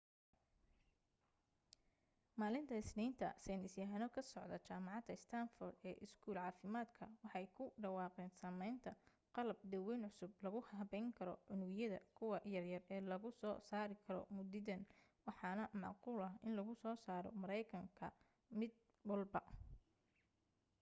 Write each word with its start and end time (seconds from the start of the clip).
maalinta 2.41 2.77
isniinta 2.83 3.27
saynis 3.45 3.75
yahano 3.81 4.05
ka 4.15 4.21
socda 4.31 4.57
jamacada 4.67 5.15
stanford 5.23 5.75
ee 5.89 5.95
iskuul 6.05 6.37
caafimadka 6.43 7.03
waxay 7.23 7.45
ku 7.57 7.63
dhawaaqeen 7.81 8.31
sameynta 8.41 8.91
qalab 9.35 9.59
daweyn 9.73 10.03
cusub 10.11 10.31
lagu 10.43 10.59
habeyn 10.69 11.07
karo 11.17 11.33
unugyada: 11.53 11.97
kuwa 12.17 12.37
yar 12.53 12.65
yar 12.73 12.83
ee 12.95 13.01
lagu 13.11 13.29
soo 13.41 13.55
saari 13.69 13.95
karo 14.05 14.21
muditan 14.35 14.81
waxaana 15.27 15.63
macquul 15.83 16.19
ah 16.27 16.33
in 16.45 16.51
lagu 16.59 16.73
soo 16.83 16.95
saro 17.05 17.29
mareykan 17.41 17.85
ka 17.97 18.07
mid 18.59 18.71
walba 19.09 19.39